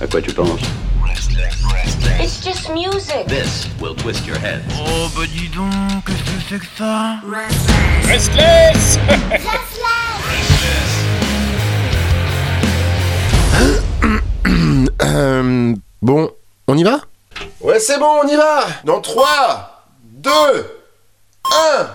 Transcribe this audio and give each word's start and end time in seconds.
À 0.00 0.06
quoi 0.06 0.20
tu 0.20 0.32
penses 0.32 0.60
It's 2.20 2.40
just 2.44 2.68
music. 2.70 3.26
This 3.26 3.66
will 3.80 3.94
twist 3.94 4.26
your 4.26 4.38
head. 4.38 4.62
Oh 4.78 5.08
bah 5.16 5.26
dis 5.26 5.48
donc, 5.48 6.04
qu'est-ce 6.06 6.22
que 6.22 6.40
c'est 6.48 6.58
que 6.58 6.66
ça 6.76 7.16
Restless 8.08 8.98
Euh, 15.02 15.74
bon, 16.02 16.30
on 16.66 16.76
y 16.76 16.82
va? 16.84 17.00
Ouais, 17.60 17.78
c'est 17.78 17.98
bon, 17.98 18.20
on 18.24 18.28
y 18.28 18.36
va 18.36 18.64
Dans 18.84 19.00
3, 19.00 19.84
2, 20.22 20.30
1 21.80 21.86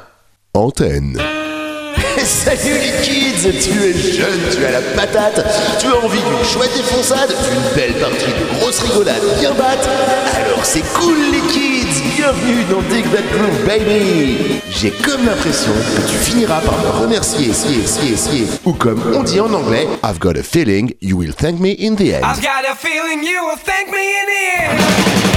Antenne. 0.54 1.18
Salut 2.24 2.78
les 2.80 3.02
kids 3.02 3.60
Tu 3.62 3.84
es 3.84 3.94
jeune, 3.94 4.40
tu 4.52 4.66
as 4.66 4.72
la 4.72 4.82
patate, 4.96 5.46
tu 5.80 5.88
as 5.88 5.96
envie 5.98 6.20
d'une 6.20 6.46
chouette 6.46 6.74
défonçade, 6.76 7.30
d'une 7.30 7.76
belle 7.76 7.94
partie 7.94 8.26
de 8.26 8.60
grosse 8.60 8.80
rigolade 8.80 9.22
bien 9.40 9.52
batte 9.54 9.88
Alors 10.36 10.66
c'est 10.66 10.84
cool 10.94 11.18
les 11.32 11.42
kids 11.52 11.88
Bienvenue 12.16 12.64
dans 12.70 12.82
Dig 12.94 13.06
That 13.12 13.24
Groove 13.32 13.66
Baby 13.66 14.62
J'ai 14.70 14.92
comme 14.92 15.26
l'impression 15.26 15.72
que 15.72 16.10
tu 16.10 16.18
finiras 16.18 16.62
par 16.62 16.78
me 16.80 16.90
remercier, 17.02 17.54
sier, 17.54 17.86
sier, 17.86 18.16
sier, 18.16 18.48
ou 18.66 18.74
comme 18.74 19.02
on 19.16 19.24
dit 19.24 19.40
en 19.40 19.54
anglais, 19.54 19.88
I've 20.04 20.20
got 20.20 20.38
a 20.38 20.44
feeling 20.44 20.94
you 21.02 21.18
will 21.18 21.34
thank 21.34 21.60
me 21.60 21.76
in 21.80 21.96
the 21.96 22.14
end. 22.14 22.26
I've 22.26 22.42
got 22.42 22.66
a 22.70 22.76
feeling 22.76 23.24
you 23.24 23.46
will 23.46 23.58
thank 23.58 23.92
me 23.92 24.00
in 24.00 24.26
the 24.28 25.24
end. 25.24 25.29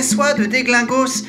De 0.00 0.46
déglingos, 0.46 1.24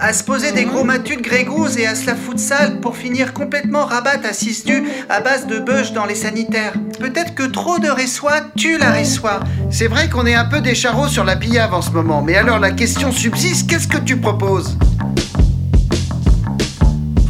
à 0.00 0.12
se 0.12 0.24
poser 0.24 0.50
des 0.50 0.64
gros 0.64 0.82
matus 0.82 1.16
de 1.16 1.22
grégouses 1.22 1.78
et 1.78 1.86
à 1.86 1.94
se 1.94 2.06
la 2.06 2.16
foutre 2.16 2.40
sale 2.40 2.80
pour 2.80 2.96
finir 2.96 3.32
complètement 3.32 3.84
rabat 3.84 4.20
à 4.28 4.32
six 4.32 4.64
nus 4.66 4.82
à 5.08 5.20
base 5.20 5.46
de 5.46 5.60
beuge 5.60 5.92
dans 5.92 6.06
les 6.06 6.16
sanitaires. 6.16 6.72
Peut-être 6.98 7.34
que 7.34 7.44
trop 7.44 7.78
de 7.78 7.88
réçoit 7.88 8.40
tue 8.56 8.78
la 8.78 8.90
réçoit. 8.90 9.40
C'est 9.70 9.86
vrai 9.86 10.08
qu'on 10.08 10.26
est 10.26 10.34
un 10.34 10.46
peu 10.46 10.60
des 10.60 10.74
charros 10.74 11.08
sur 11.08 11.24
la 11.24 11.36
pillave 11.36 11.72
en 11.72 11.82
ce 11.82 11.90
moment, 11.90 12.20
mais 12.20 12.36
alors 12.36 12.58
la 12.58 12.72
question 12.72 13.12
subsiste, 13.12 13.70
qu'est-ce 13.70 13.88
que 13.88 13.98
tu 13.98 14.16
proposes? 14.16 14.76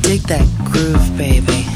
Dig 0.02 0.26
that 0.26 0.38
groove, 0.64 1.10
baby. 1.18 1.69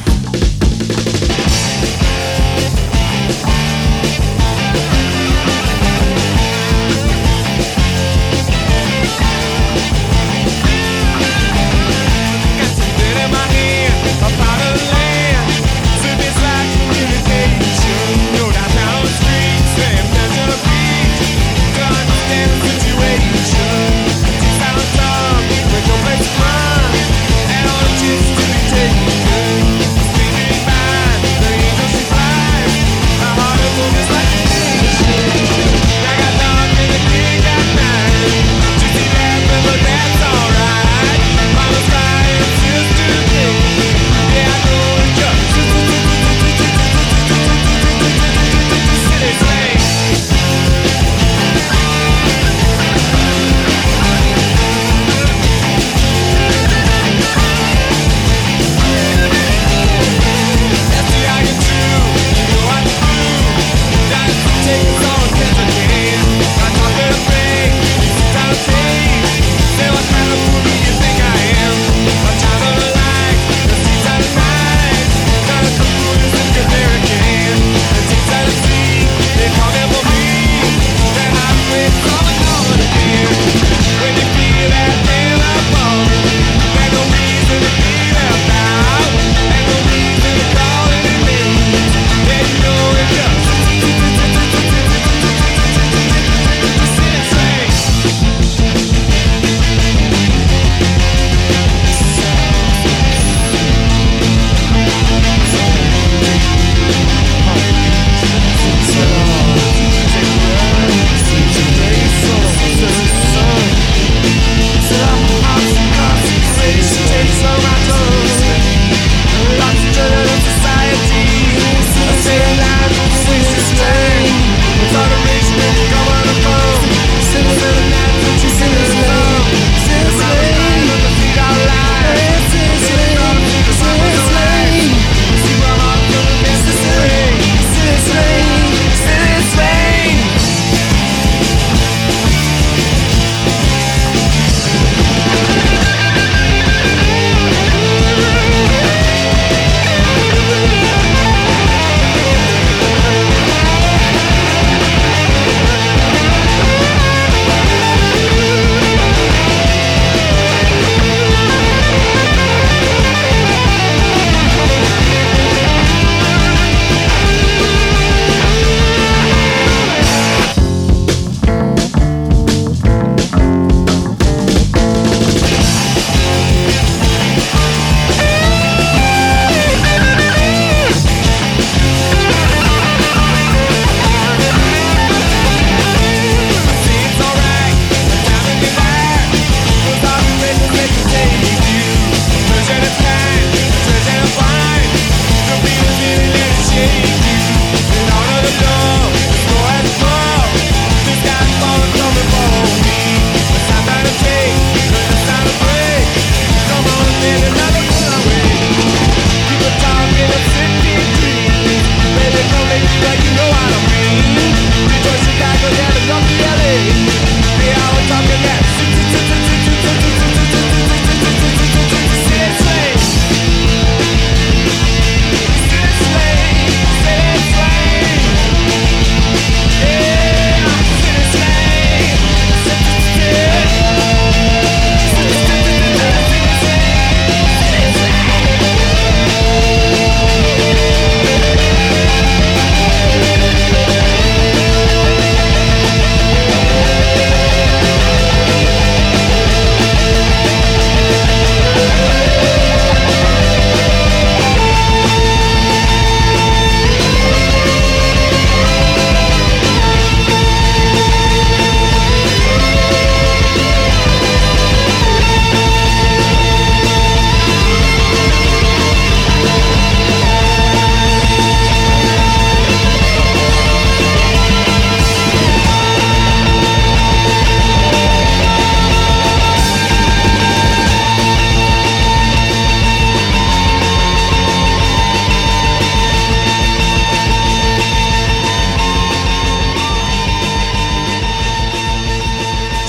Cause 65.34 65.73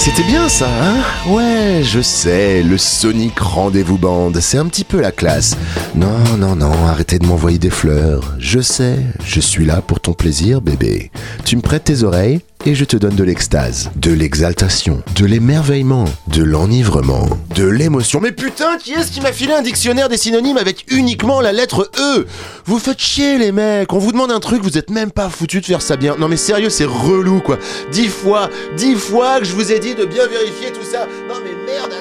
C'était 0.05 0.27
bien 0.27 0.47
ça, 0.47 0.67
hein? 0.69 0.97
Ouais, 1.27 1.81
je 1.81 1.99
sais, 1.99 2.61
le 2.61 2.77
Sonic 2.77 3.39
Rendez-vous 3.39 3.97
Band, 3.97 4.31
c'est 4.39 4.59
un 4.59 4.67
petit 4.67 4.83
peu 4.83 5.01
la 5.01 5.11
classe. 5.11 5.57
Non, 5.95 6.19
non, 6.37 6.55
non, 6.55 6.85
arrêtez 6.85 7.17
de 7.17 7.25
m'envoyer 7.25 7.57
des 7.57 7.71
fleurs. 7.71 8.35
Je 8.37 8.59
sais, 8.59 8.99
je 9.25 9.39
suis 9.39 9.65
là 9.65 9.81
pour 9.81 9.99
ton 9.99 10.13
plaisir, 10.13 10.61
bébé. 10.61 11.09
Tu 11.43 11.55
me 11.55 11.61
prêtes 11.61 11.85
tes 11.85 12.03
oreilles? 12.03 12.41
et 12.65 12.73
je 12.73 12.83
te 12.83 12.97
donne 12.97 13.15
de 13.15 13.23
l'extase, 13.23 13.91
de 13.95 14.11
l'exaltation, 14.11 15.03
de 15.15 15.25
l'émerveillement, 15.25 16.05
de 16.27 16.43
l'enivrement, 16.43 17.29
de 17.55 17.65
l'émotion. 17.65 18.19
Mais 18.19 18.31
putain, 18.31 18.77
qui 18.77 18.93
est-ce 18.93 19.11
qui 19.11 19.21
m'a 19.21 19.31
filé 19.31 19.53
un 19.53 19.61
dictionnaire 19.61 20.09
des 20.09 20.17
synonymes 20.17 20.57
avec 20.57 20.85
uniquement 20.91 21.41
la 21.41 21.51
lettre 21.51 21.91
E? 21.99 22.25
Vous 22.65 22.79
faites 22.79 22.99
chier 22.99 23.37
les 23.37 23.51
mecs, 23.51 23.93
on 23.93 23.99
vous 23.99 24.11
demande 24.11 24.31
un 24.31 24.39
truc, 24.39 24.63
vous 24.63 24.77
êtes 24.77 24.89
même 24.89 25.11
pas 25.11 25.29
foutu 25.29 25.61
de 25.61 25.65
faire 25.65 25.81
ça 25.81 25.95
bien. 25.95 26.15
Non 26.17 26.27
mais 26.27 26.37
sérieux, 26.37 26.69
c'est 26.69 26.85
relou 26.85 27.39
quoi. 27.39 27.59
Dix 27.91 28.07
fois, 28.07 28.49
dix 28.75 28.95
fois 28.95 29.39
que 29.39 29.45
je 29.45 29.53
vous 29.53 29.71
ai 29.71 29.79
dit 29.79 29.93
de 29.93 30.05
bien 30.05 30.25
vérifier 30.27 30.71
tout 30.71 30.85
ça. 30.89 31.05
Non 31.27 31.35
mais 31.43 31.71
merde. 31.71 31.93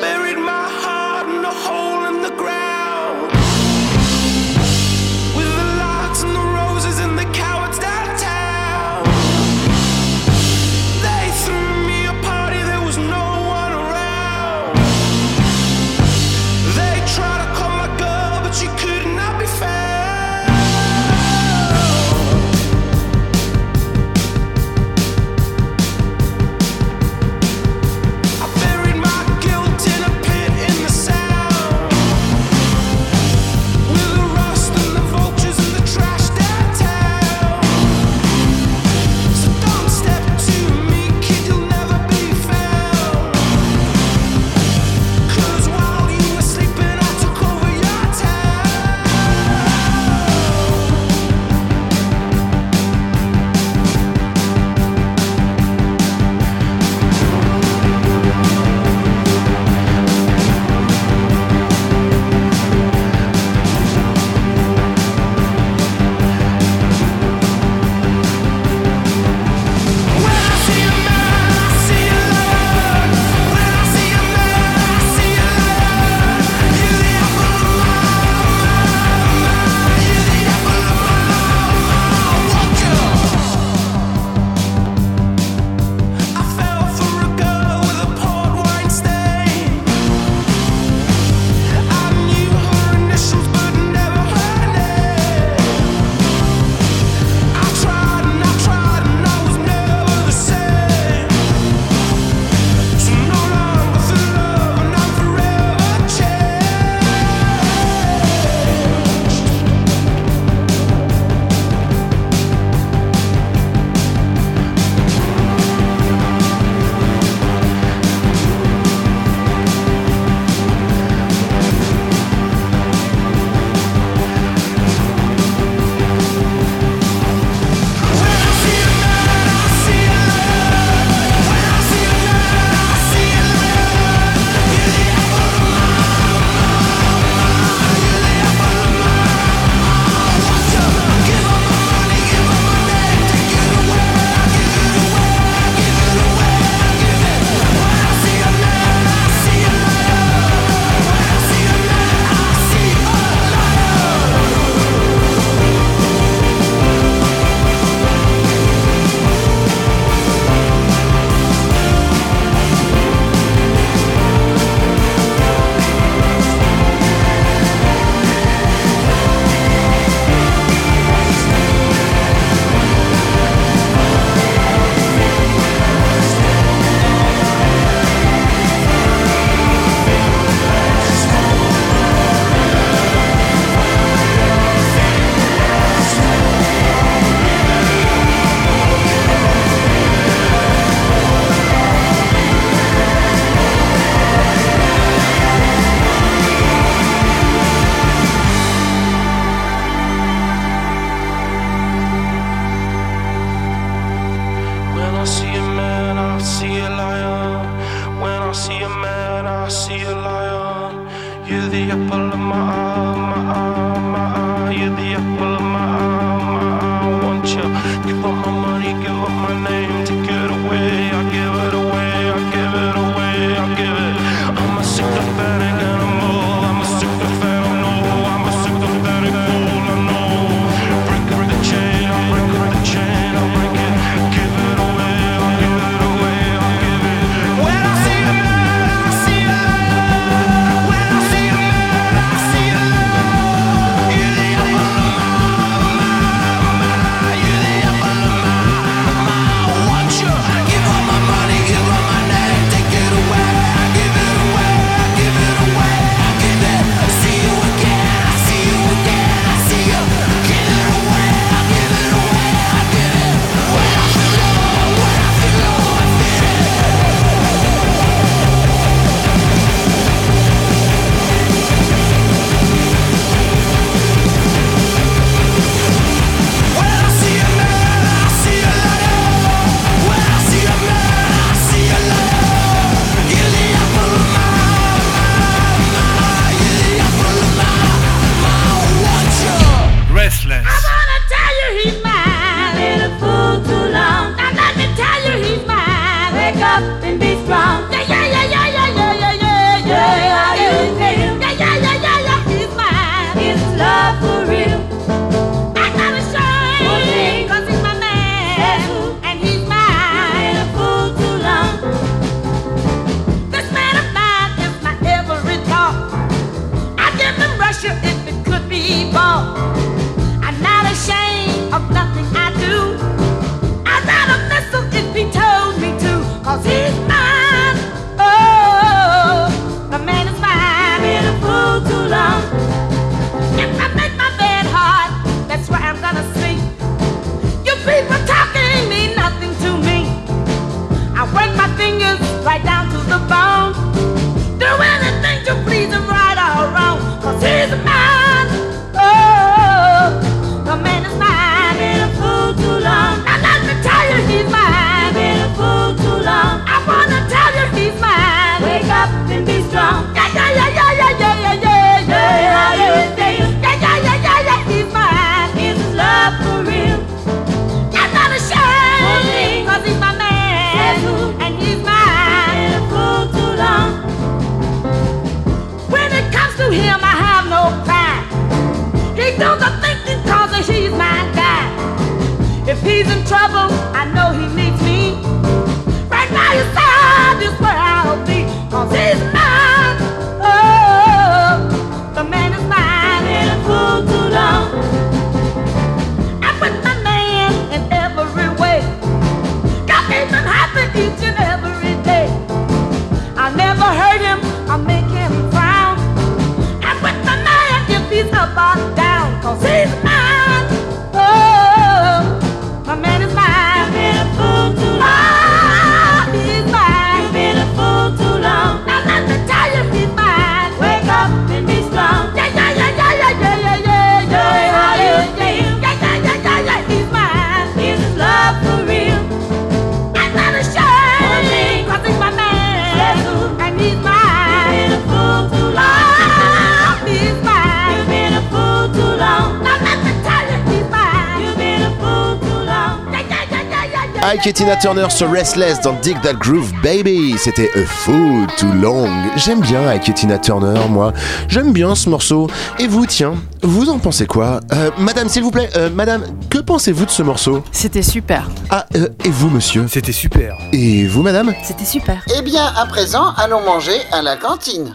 Drake 444.45 444.47
et 444.47 444.53
Tina 444.53 444.77
Turner 444.77 445.07
sur 445.09 445.31
Restless 445.31 445.81
dans 445.81 445.95
Dig 446.03 446.21
That 446.21 446.35
Groove 446.35 446.71
Baby. 446.83 447.37
C'était 447.39 447.71
A 447.77 447.87
Food 447.87 448.51
Too 448.59 448.73
Long. 448.75 449.09
J'aime 449.37 449.61
bien 449.61 449.87
avec 449.87 450.11
Turner, 450.43 450.81
moi. 450.91 451.15
J'aime 451.49 451.73
bien 451.73 451.95
ce 451.95 452.11
morceau. 452.11 452.49
Et 452.79 452.87
vous, 452.87 453.07
tiens, 453.07 453.35
vous 453.63 453.89
en 453.89 453.99
pensez 453.99 454.27
quoi? 454.27 454.61
Euh, 454.73 454.91
madame, 454.99 455.29
s'il 455.29 455.43
vous 455.43 455.51
plaît, 455.51 455.71
euh, 455.77 455.89
madame, 455.89 456.25
que 456.51 456.59
pensez-vous 456.59 457.07
de 457.07 457.11
ce 457.11 457.23
morceau? 457.23 457.65
C'était 457.73 458.03
super. 458.03 458.51
Ah, 458.69 458.85
euh, 458.97 459.09
et 459.25 459.31
vous, 459.31 459.49
monsieur? 459.49 459.87
C'était 459.89 460.13
super. 460.13 460.59
Et 460.73 461.07
vous, 461.07 461.23
madame? 461.23 461.55
C'était 461.63 461.87
super. 461.87 462.23
Eh 462.37 462.43
bien, 462.43 462.67
à 462.77 462.85
présent, 462.87 463.33
allons 463.37 463.65
manger 463.65 463.99
à 464.13 464.21
la 464.21 464.37
cantine. 464.37 464.93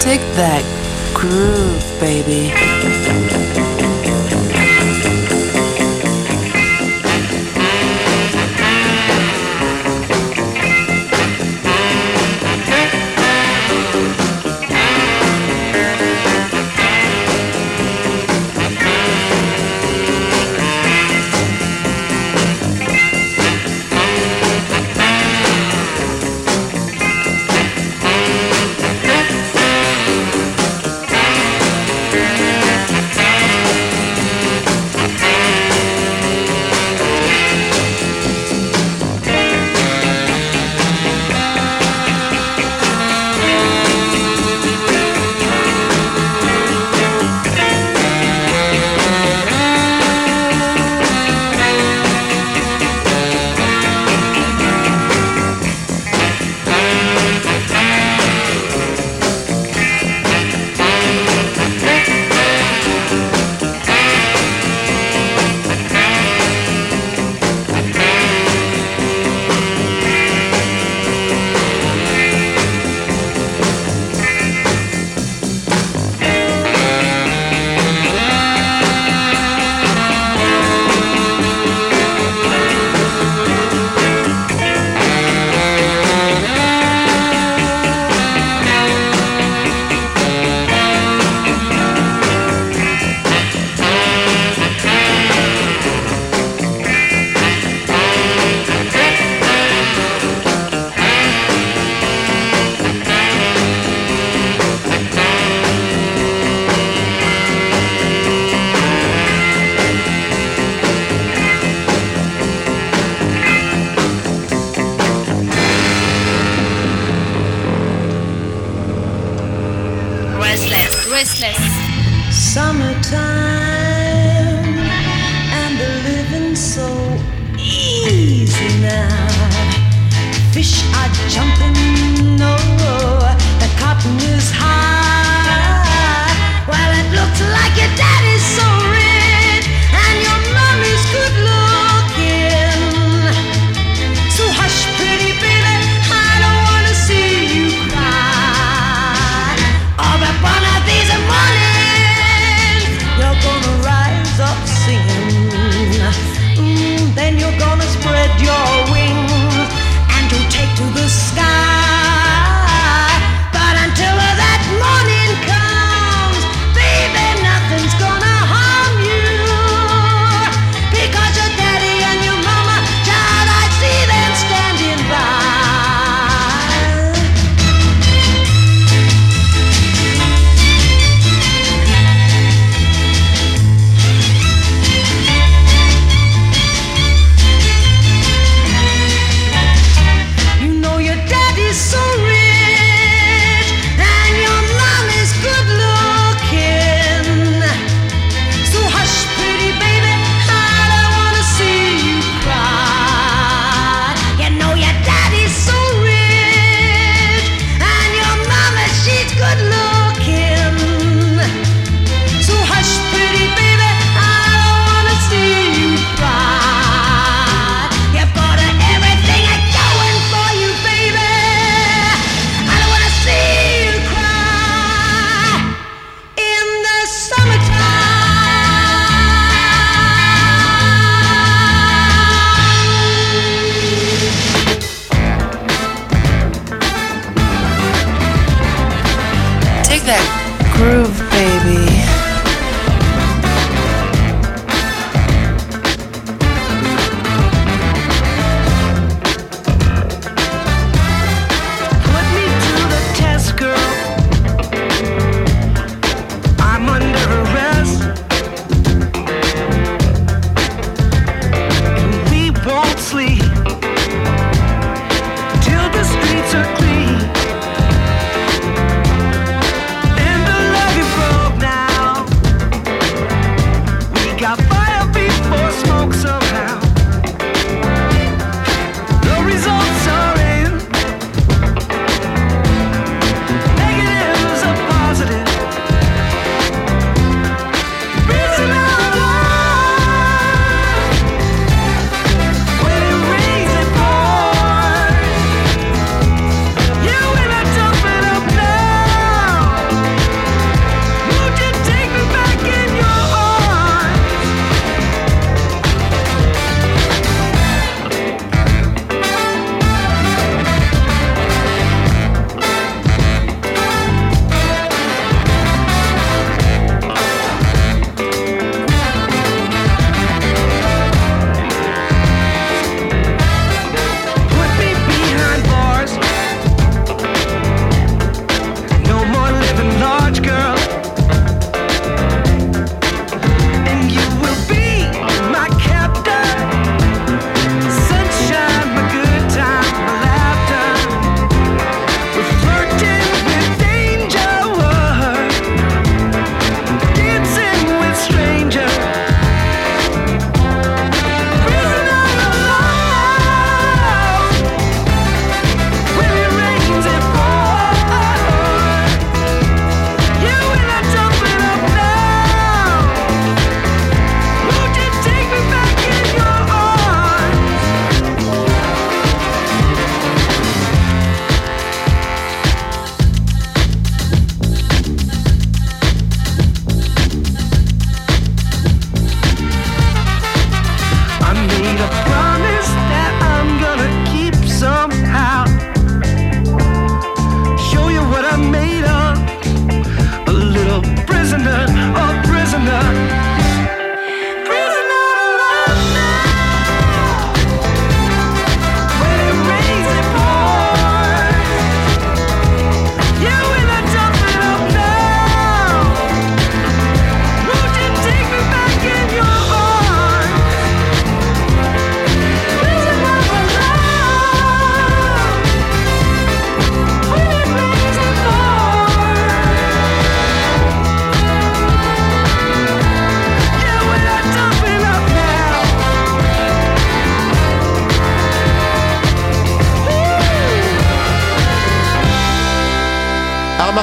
Take 0.00 0.20
that 0.36 0.64
groove, 1.14 1.84
baby. 2.00 2.50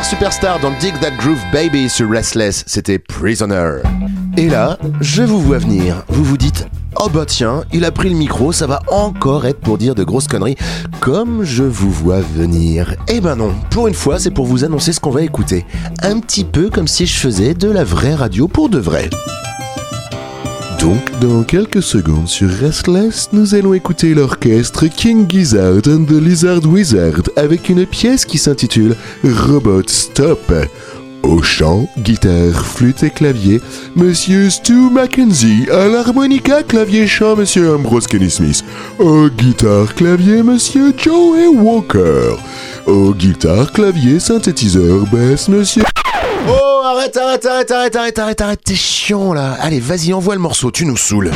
Superstar 0.09 0.61
dans 0.61 0.71
Dig 0.79 0.97
That 1.01 1.11
Groove 1.17 1.41
Baby 1.51 1.89
sur 1.89 2.09
Restless, 2.09 2.63
c'était 2.65 2.97
Prisoner. 2.97 3.81
Et 4.37 4.47
là, 4.47 4.77
je 5.01 5.21
vous 5.21 5.41
vois 5.41 5.57
venir. 5.57 6.05
Vous 6.07 6.23
vous 6.23 6.37
dites, 6.37 6.65
oh 6.95 7.09
bah 7.09 7.25
tiens, 7.25 7.65
il 7.73 7.83
a 7.83 7.91
pris 7.91 8.07
le 8.07 8.15
micro, 8.15 8.53
ça 8.53 8.67
va 8.67 8.79
encore 8.89 9.45
être 9.45 9.59
pour 9.59 9.77
dire 9.77 9.95
de 9.95 10.05
grosses 10.05 10.29
conneries, 10.29 10.55
comme 11.01 11.43
je 11.43 11.63
vous 11.63 11.91
vois 11.91 12.21
venir. 12.21 12.95
Eh 13.09 13.19
ben 13.19 13.35
non, 13.35 13.53
pour 13.69 13.89
une 13.89 13.93
fois, 13.93 14.17
c'est 14.17 14.31
pour 14.31 14.45
vous 14.45 14.63
annoncer 14.63 14.93
ce 14.93 15.01
qu'on 15.01 15.11
va 15.11 15.23
écouter. 15.23 15.65
Un 16.01 16.21
petit 16.21 16.45
peu 16.45 16.69
comme 16.69 16.87
si 16.87 17.05
je 17.05 17.19
faisais 17.19 17.53
de 17.53 17.69
la 17.69 17.83
vraie 17.83 18.15
radio 18.15 18.47
pour 18.47 18.69
de 18.69 18.79
vrai. 18.79 19.09
Donc, 20.79 21.19
dans 21.19 21.43
quelques 21.43 21.81
secondes 21.81 22.27
sur 22.27 22.49
Restless, 22.49 23.29
nous 23.33 23.55
allons 23.55 23.73
écouter 23.73 24.13
l'orchestre 24.13 24.85
King 24.87 25.25
Gizzard 25.27 25.81
and 25.87 26.05
the 26.05 26.21
Lizard 26.21 26.65
Wizard 26.65 27.21
avec 27.35 27.69
une 27.69 27.85
pièce 27.85 28.25
qui 28.25 28.37
s'intitule 28.37 28.95
Robot 29.23 29.83
Stop. 29.87 30.53
Au 31.23 31.41
chant, 31.41 31.89
guitare, 31.97 32.65
flûte 32.65 33.03
et 33.03 33.09
clavier, 33.09 33.59
Monsieur 33.95 34.49
Stu 34.49 34.89
Mackenzie. 34.91 35.67
À 35.71 35.87
l'harmonica, 35.87 36.63
clavier, 36.63 37.07
chant, 37.07 37.35
Monsieur 37.35 37.73
Ambrose 37.73 38.07
Kenny 38.07 38.29
Smith. 38.29 38.63
Au 38.99 39.27
guitare, 39.29 39.93
clavier, 39.95 40.43
Monsieur 40.43 40.93
Joey 40.95 41.47
Walker. 41.47 42.35
Au 42.85 43.13
guitare, 43.13 43.71
clavier, 43.71 44.19
synthétiseur, 44.19 45.05
basse, 45.11 45.49
Monsieur... 45.49 45.83
Oh, 46.47 46.76
arrête, 46.87 47.17
arrête, 47.17 47.45
arrête, 47.45 47.71
arrête, 47.71 47.95
arrête, 47.95 48.19
arrête, 48.19 48.41
arrête, 48.41 48.61
t'es 48.63 48.75
chiant 48.75 49.33
là. 49.33 49.57
Allez, 49.59 49.79
vas-y, 49.79 50.13
envoie 50.13 50.35
le 50.35 50.41
morceau, 50.41 50.71
tu 50.71 50.85
nous 50.85 50.97
saoules. 50.97 51.31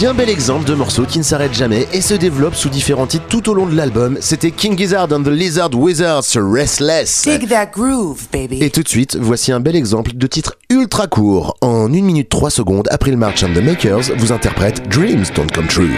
Bien 0.00 0.14
bel 0.14 0.30
exemple 0.30 0.66
de 0.66 0.72
morceau 0.72 1.04
qui 1.04 1.18
ne 1.18 1.22
s'arrête 1.22 1.52
jamais 1.52 1.86
et 1.92 2.00
se 2.00 2.14
développe 2.14 2.54
sous 2.54 2.70
différents 2.70 3.06
titres 3.06 3.26
tout 3.28 3.50
au 3.50 3.54
long 3.54 3.66
de 3.66 3.76
l'album. 3.76 4.16
C'était 4.22 4.50
King 4.50 4.74
Gizzard 4.78 5.12
and 5.12 5.24
the 5.24 5.28
Lizard 5.28 5.74
Wizard 5.74 6.24
sur 6.24 6.50
Restless. 6.50 7.24
Dig 7.26 7.46
that 7.50 7.66
groove, 7.66 8.26
baby. 8.32 8.62
Et 8.62 8.70
tout 8.70 8.82
de 8.82 8.88
suite, 8.88 9.18
voici 9.20 9.52
un 9.52 9.60
bel 9.60 9.76
exemple 9.76 10.12
de 10.14 10.26
titre 10.26 10.56
ultra 10.70 11.06
court. 11.06 11.58
En 11.60 11.84
1 11.84 12.00
minute 12.00 12.30
3 12.30 12.48
secondes, 12.48 12.88
après 12.90 13.10
le 13.10 13.18
March 13.18 13.42
and 13.42 13.52
the 13.52 13.62
Makers 13.62 14.16
vous 14.16 14.32
interprète 14.32 14.88
Dreams 14.88 15.26
Don't 15.36 15.52
Come 15.52 15.66
True. 15.66 15.90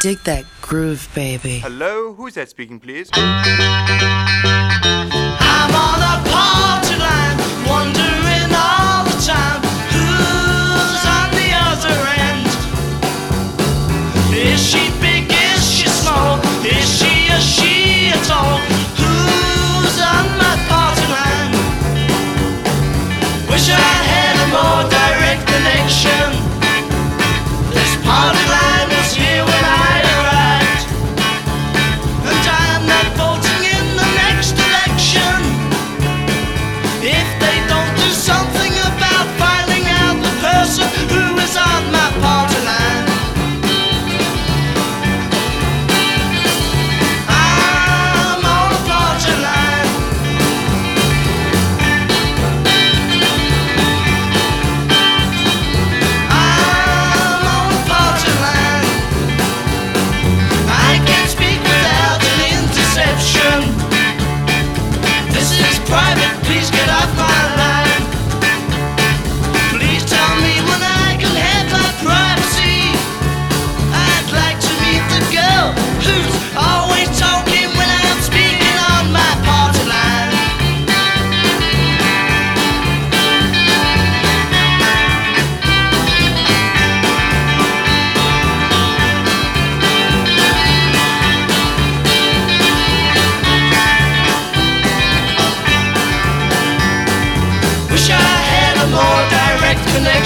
Dig 0.00 0.18
that 0.24 0.46
groove, 0.62 1.08
baby. 1.14 1.58
Hello, 1.58 2.14
who's 2.14 2.32
that 2.32 2.48
speaking, 2.48 2.80
please? 2.80 3.10
I'm 3.12 3.28
on 5.76 6.00
a 6.00 6.16
party 6.24 6.96
line, 6.96 7.36
wondering 7.68 8.48
all 8.48 9.04
the 9.04 9.12
time 9.20 9.60
who's 9.92 11.04
on 11.04 11.28
the 11.36 11.52
other 11.52 12.00
end. 12.16 12.48
Is 14.32 14.56
she 14.64 14.88
big? 15.04 15.28
Is 15.28 15.60
she 15.70 15.84
small? 15.86 16.40
Is 16.64 16.88
she 16.96 17.28
a 17.28 17.38
she 17.38 18.08
at 18.08 18.24
all? 18.32 18.56
Who's 18.96 20.00
on 20.00 20.24
my 20.40 20.56
party 20.64 21.04
line? 21.12 21.52
Wish 23.52 23.68
I 23.68 23.76
had 23.76 24.32
a 24.40 24.48
more 24.48 24.80
direct 24.88 25.44
connection. 25.46 26.19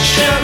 Shut 0.05 0.44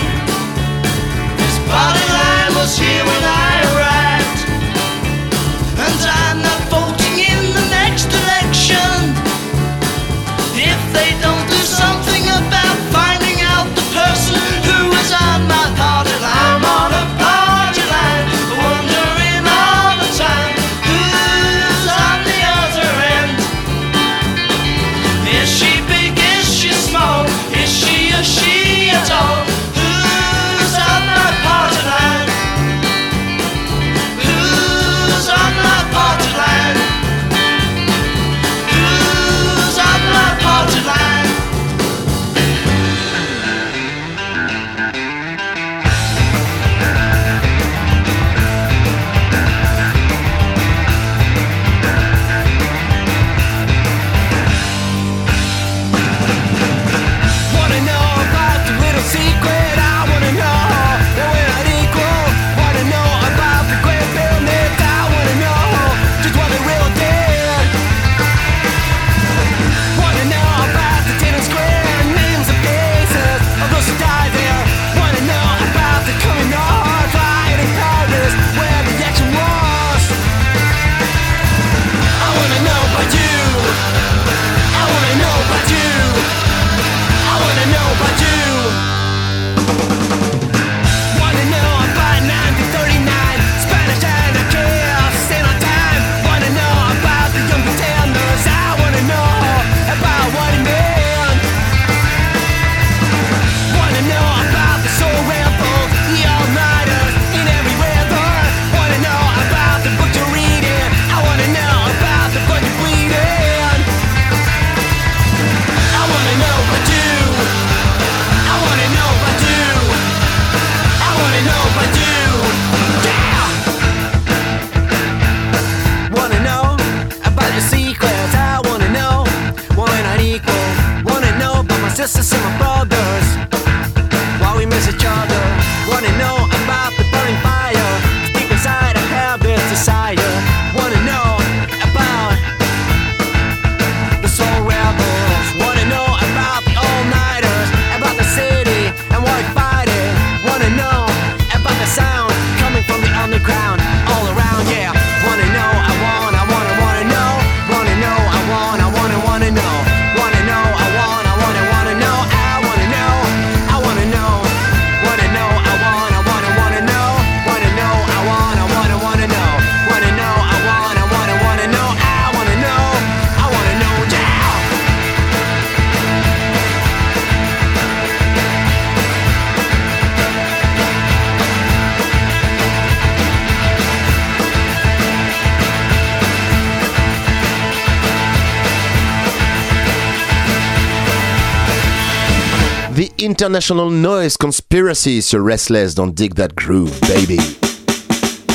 International 193.40 193.90
Noise 193.90 194.36
Conspiracy 194.36 195.22
sur 195.22 195.42
Restless 195.42 195.94
Don't 195.94 196.12
Dig 196.12 196.34
That 196.34 196.48
Groove, 196.56 196.92
baby. 197.08 197.38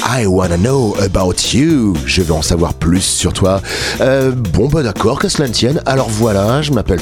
I 0.06 0.28
wanna 0.28 0.58
know 0.58 0.96
about 1.02 1.56
you. 1.56 1.96
Je 2.06 2.22
veux 2.22 2.34
en 2.34 2.44
savoir 2.44 2.76
plus 2.76 3.02
sur 3.02 3.34
toi. 3.34 3.64
Euh, 4.00 4.30
bon, 4.30 4.68
bah 4.68 4.84
d'accord, 4.84 5.18
que 5.18 5.28
cela 5.28 5.48
ne 5.48 5.54
tienne. 5.54 5.82
Alors 5.88 6.08
voilà, 6.08 6.62
je 6.62 6.72
m'appelle. 6.72 7.00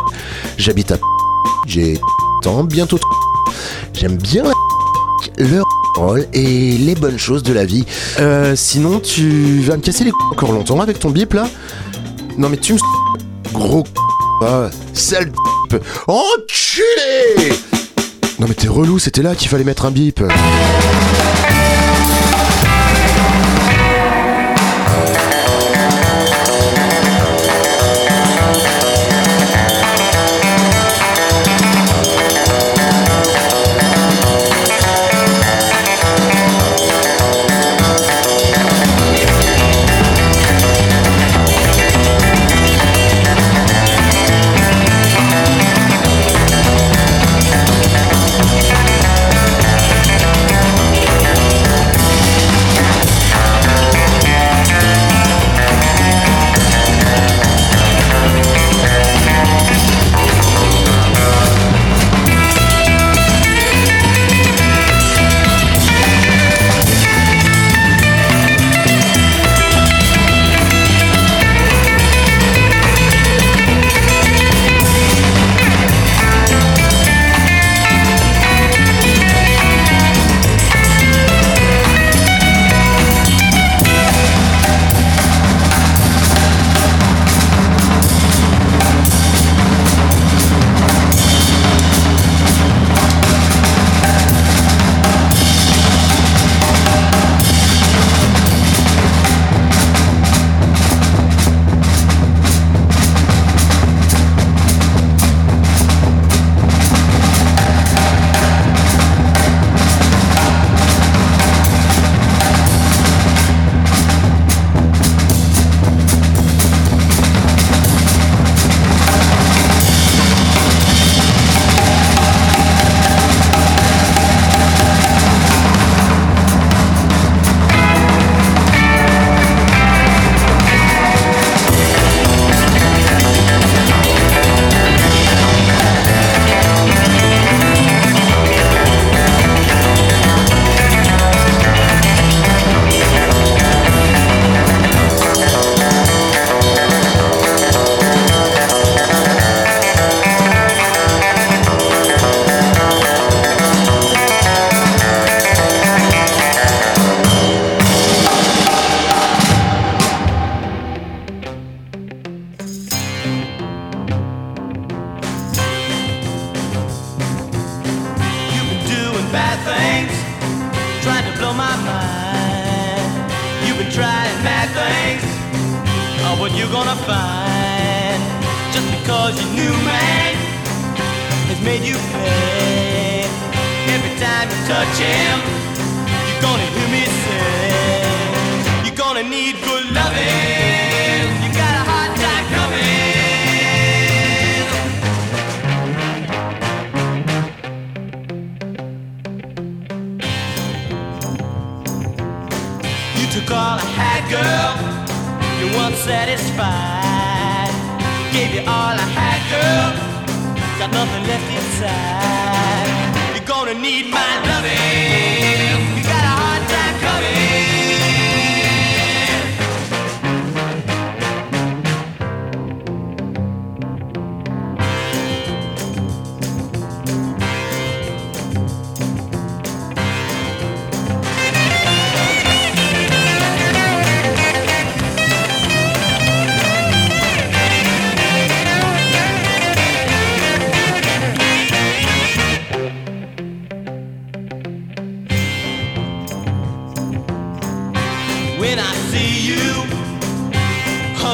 J'habite 0.58 0.92
à. 0.92 0.96
J'ai. 1.66 1.98
Tant, 2.42 2.64
bientôt. 2.64 2.98
J'aime 3.94 4.18
bien 4.18 4.44
le 5.38 5.62
rôle 5.96 6.26
et 6.34 6.76
les 6.76 6.94
bonnes 6.94 7.18
choses 7.18 7.42
de 7.42 7.54
la 7.54 7.64
vie. 7.64 7.86
Euh, 8.20 8.54
sinon, 8.56 9.00
tu 9.00 9.60
vas 9.60 9.78
me 9.78 9.82
casser 9.82 10.04
les 10.04 10.12
encore 10.30 10.52
longtemps 10.52 10.80
avec 10.80 10.98
ton 10.98 11.08
bip 11.08 11.32
là? 11.32 11.48
Non, 12.36 12.50
mais 12.50 12.58
tu 12.58 12.74
me. 12.74 12.78
Gros. 13.54 13.84
Ah, 14.42 14.68
sale 14.92 15.32
bip. 15.72 15.84
Enculé 16.06 17.54
Non 18.38 18.46
mais 18.48 18.54
t'es 18.54 18.68
relou, 18.68 18.98
c'était 18.98 19.22
là 19.22 19.34
qu'il 19.34 19.48
fallait 19.48 19.64
mettre 19.64 19.84
un 19.84 19.90
bip. 19.90 20.22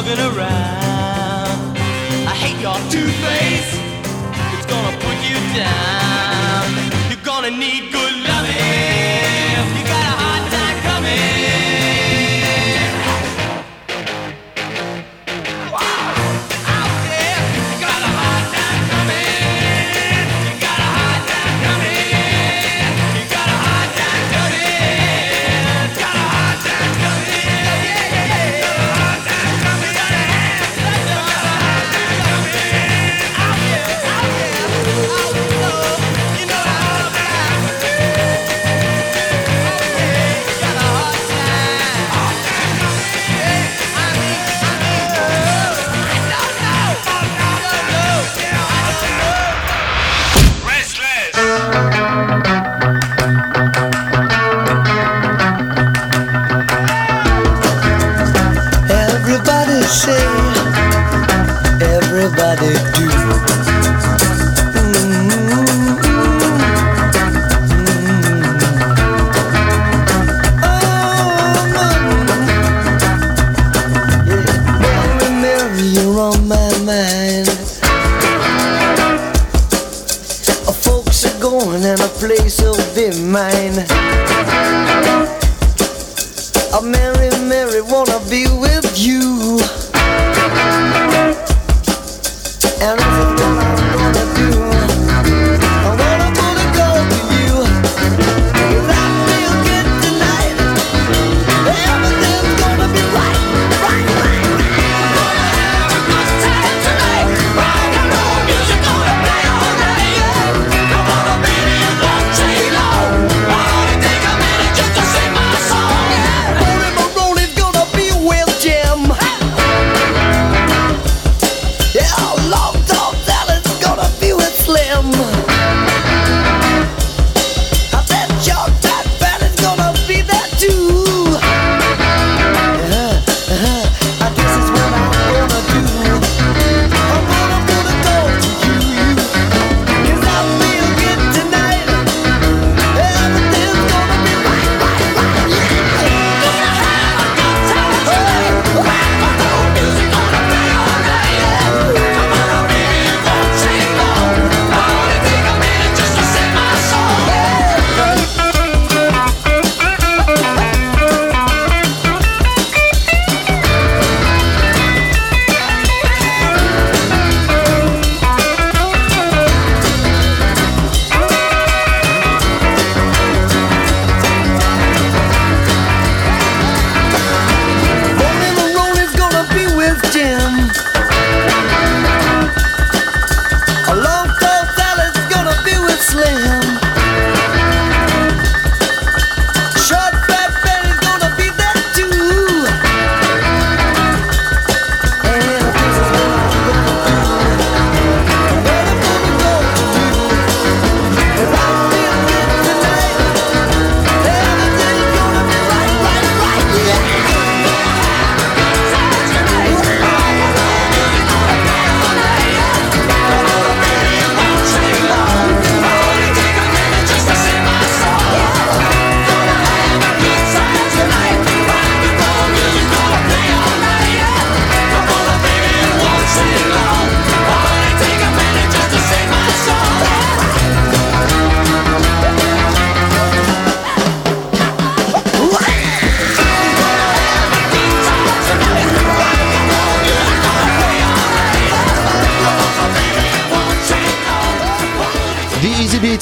moving 0.08 0.24
around. 0.24 0.87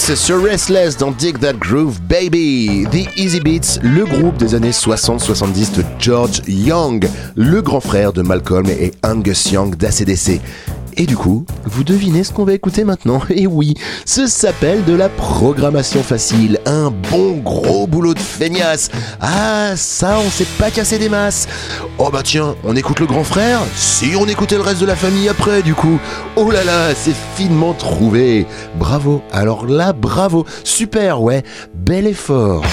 Oasis 0.08 0.24
sur 0.24 0.42
Restless 0.42 0.96
dans 0.96 1.10
Dig 1.10 1.38
That 1.40 1.54
Groove 1.54 2.00
Baby. 2.02 2.86
The 2.92 3.18
Easy 3.18 3.40
Beats, 3.40 3.80
le 3.82 4.04
groupe 4.04 4.36
des 4.36 4.54
années 4.54 4.70
60-70 4.70 5.76
de 5.76 5.84
George 5.98 6.42
Young, 6.46 7.08
le 7.34 7.60
grand 7.62 7.80
frère 7.80 8.12
de 8.12 8.22
Malcolm 8.22 8.66
et 8.68 8.92
Angus 9.02 9.50
Young 9.50 9.74
d'ACDC. 9.74 10.40
Et 10.98 11.04
du 11.04 11.16
coup, 11.16 11.44
vous 11.64 11.84
devinez 11.84 12.24
ce 12.24 12.32
qu'on 12.32 12.44
va 12.44 12.54
écouter 12.54 12.84
maintenant 12.84 13.20
Et 13.30 13.46
oui, 13.46 13.74
ce 14.04 14.26
s'appelle 14.26 14.84
de 14.84 14.94
la 14.94 15.08
programmation 15.08 16.02
facile, 16.02 16.58
un 16.64 16.90
bon 16.90 17.36
gros 17.36 17.86
boulot 17.86 18.14
de 18.14 18.18
feignasse. 18.18 18.90
Ah, 19.20 19.74
ça, 19.76 20.18
on 20.24 20.30
s'est 20.30 20.46
pas 20.58 20.70
cassé 20.70 20.98
des 20.98 21.08
masses. 21.08 21.48
Oh 21.98 22.08
bah 22.10 22.22
tiens, 22.24 22.54
on 22.64 22.74
écoute 22.76 23.00
le 23.00 23.06
grand 23.06 23.24
frère 23.24 23.60
Si 23.74 24.12
on 24.18 24.26
écoutait 24.26 24.56
le 24.56 24.62
reste 24.62 24.80
de 24.80 24.86
la 24.86 24.96
famille 24.96 25.28
après, 25.28 25.62
du 25.62 25.74
coup. 25.74 25.98
Oh 26.34 26.50
là 26.50 26.64
là, 26.64 26.94
c'est 26.94 27.14
finement 27.34 27.74
trouvé. 27.74 28.46
Bravo, 28.76 29.22
alors 29.32 29.66
là, 29.66 29.92
bravo. 29.92 30.46
Super, 30.64 31.20
ouais, 31.22 31.42
bel 31.74 32.06
effort. 32.06 32.64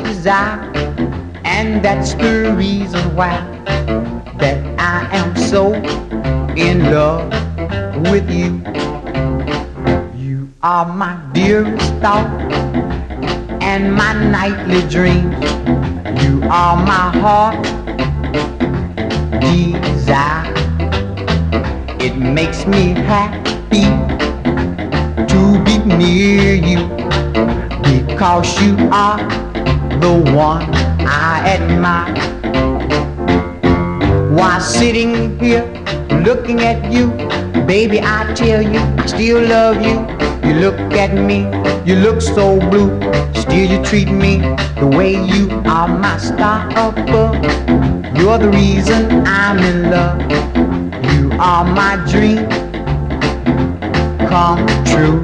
Desire, 0.00 0.60
and 1.44 1.84
that's 1.84 2.14
the 2.14 2.54
reason 2.56 3.14
why 3.14 3.36
that 4.38 4.58
I 4.78 5.08
am 5.16 5.36
so 5.36 5.74
in 6.56 6.90
love 6.90 7.30
with 8.10 8.30
you. 8.30 8.62
You 10.16 10.48
are 10.62 10.86
my 10.86 11.18
dearest 11.32 11.92
thought 11.96 12.28
and 13.62 13.94
my 13.94 14.12
nightly 14.12 14.82
dreams. 14.88 15.36
You 16.22 16.42
are 16.50 16.76
my 16.76 17.10
heart 17.22 17.62
desire. 19.40 20.52
It 22.00 22.16
makes 22.16 22.66
me 22.66 22.94
happy 22.94 23.86
to 25.32 25.64
be 25.64 25.78
near 25.96 26.54
you 26.54 26.88
because 27.82 28.60
you 28.60 28.76
are 28.90 29.51
the 30.02 30.32
one 30.34 30.62
I 31.06 31.56
admire. 31.56 32.12
While 34.36 34.60
sitting 34.60 35.38
here 35.38 35.64
looking 36.26 36.60
at 36.60 36.92
you, 36.92 37.06
baby, 37.66 38.00
I 38.02 38.34
tell 38.34 38.60
you, 38.60 38.80
I 38.80 39.06
still 39.06 39.40
love 39.40 39.76
you. 39.80 39.98
You 40.46 40.54
look 40.58 40.80
at 40.94 41.14
me, 41.14 41.46
you 41.88 42.00
look 42.00 42.20
so 42.20 42.58
blue. 42.68 42.90
Still, 43.32 43.70
you 43.70 43.84
treat 43.84 44.10
me 44.10 44.38
the 44.80 44.90
way 44.98 45.12
you 45.12 45.48
are 45.66 45.86
my 45.86 46.18
star 46.18 46.66
above. 46.70 47.36
You're 48.18 48.38
the 48.38 48.50
reason 48.50 49.24
I'm 49.24 49.58
in 49.58 49.90
love. 49.90 50.20
You 51.14 51.30
are 51.38 51.64
my 51.64 51.94
dream 52.10 52.48
come 54.28 54.66
true. 54.84 55.22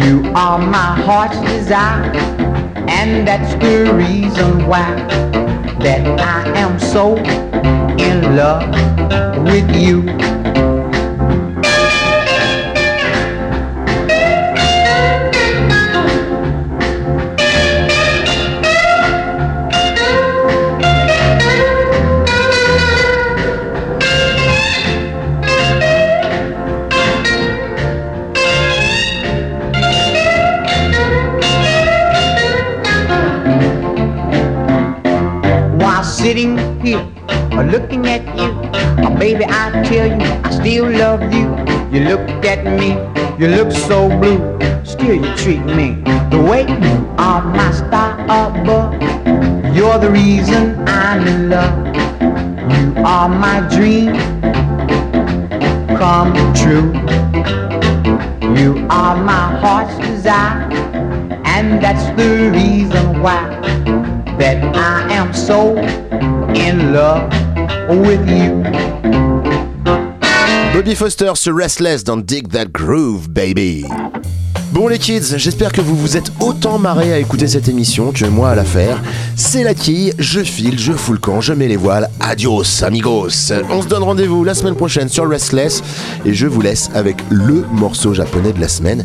You 0.00 0.32
are 0.34 0.58
my 0.58 0.94
heart's 1.04 1.40
desire, 1.40 2.12
and 2.90 3.26
that's 3.26 3.54
the 3.64 3.92
reason 3.94 4.66
why 4.66 4.94
that 5.80 6.20
I 6.20 6.46
am 6.58 6.78
so 6.78 7.16
in 7.16 8.36
love 8.36 8.68
with 9.44 9.74
you. 9.74 10.39
Still 40.60 40.90
love 40.90 41.22
you. 41.32 41.48
You 41.90 42.04
look 42.04 42.44
at 42.44 42.64
me, 42.64 42.90
you 43.38 43.48
look 43.48 43.72
so 43.72 44.08
blue. 44.20 44.40
Still, 44.84 45.14
you 45.14 45.34
treat 45.36 45.64
me 45.64 46.02
the 46.30 46.40
way 46.40 46.62
you 46.62 46.96
are 47.16 47.42
my 47.42 47.72
star 47.72 48.20
above. 48.24 48.92
You're 49.74 49.98
the 49.98 50.10
reason 50.10 50.86
I'm 50.86 51.26
in 51.26 51.48
love. 51.48 51.74
You 52.72 53.02
are 53.04 53.28
my 53.28 53.60
dream 53.74 54.12
come 55.96 56.34
true. 56.52 56.92
You 58.60 58.86
are 58.90 59.16
my 59.16 59.58
heart's 59.62 59.96
desire, 60.06 60.68
and 61.46 61.82
that's 61.82 62.04
the 62.20 62.50
reason 62.50 63.22
why 63.22 63.48
that 64.38 64.62
I 64.76 65.12
am 65.12 65.32
so 65.32 65.78
in 66.54 66.92
love 66.92 67.30
with 67.88 68.28
you. 68.28 69.29
Bobby 70.72 70.94
Foster 70.94 71.32
sur 71.34 71.56
Restless 71.56 72.04
dans 72.04 72.16
Dig 72.16 72.48
That 72.52 72.66
Groove, 72.66 73.28
baby. 73.28 73.84
Bon 74.72 74.86
les 74.86 75.00
kids, 75.00 75.36
j'espère 75.36 75.72
que 75.72 75.80
vous 75.80 75.96
vous 75.96 76.16
êtes 76.16 76.30
autant 76.38 76.78
marrés 76.78 77.12
à 77.12 77.18
écouter 77.18 77.48
cette 77.48 77.66
émission 77.66 78.12
que 78.12 78.24
moi 78.26 78.50
à 78.50 78.54
la 78.54 78.64
faire. 78.64 79.02
C'est 79.34 79.64
la 79.64 79.74
quille, 79.74 80.12
je 80.16 80.40
file, 80.40 80.78
je 80.78 80.92
fous 80.92 81.12
le 81.12 81.18
camp, 81.18 81.40
je 81.40 81.52
mets 81.52 81.66
les 81.66 81.76
voiles. 81.76 82.08
Adios 82.20 82.84
amigos. 82.84 83.52
On 83.68 83.82
se 83.82 83.88
donne 83.88 84.04
rendez-vous 84.04 84.44
la 84.44 84.54
semaine 84.54 84.76
prochaine 84.76 85.08
sur 85.08 85.28
Restless 85.28 85.82
et 86.24 86.34
je 86.34 86.46
vous 86.46 86.60
laisse 86.60 86.88
avec 86.94 87.16
le 87.30 87.64
morceau 87.72 88.14
japonais 88.14 88.52
de 88.52 88.60
la 88.60 88.68
semaine. 88.68 89.04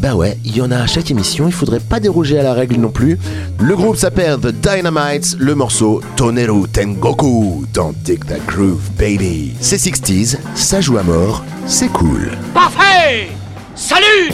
Bah 0.00 0.16
ouais, 0.16 0.36
il 0.44 0.56
y 0.56 0.60
en 0.60 0.72
a 0.72 0.78
à 0.78 0.86
chaque 0.88 1.12
émission, 1.12 1.46
il 1.46 1.52
faudrait 1.52 1.78
pas 1.78 2.00
déroger 2.00 2.40
à 2.40 2.42
la 2.42 2.52
règle 2.52 2.76
non 2.76 2.90
plus. 2.90 3.16
Le 3.60 3.76
groupe 3.76 3.96
s'appelle 3.96 4.38
The 4.40 4.48
Dynamites, 4.48 5.36
le 5.38 5.54
morceau 5.54 6.02
Toneru 6.16 6.68
Tengoku 6.68 7.66
dans 7.72 7.92
Dig 8.04 8.24
That 8.24 8.40
Groove 8.48 8.90
Baby. 8.98 9.52
C'est 9.60 9.76
60s, 9.76 10.38
ça 10.56 10.80
joue 10.80 10.98
à 10.98 11.04
mort, 11.04 11.44
c'est 11.66 11.88
cool. 11.88 12.32
Parfait 12.52 13.28
Salut 13.76 14.32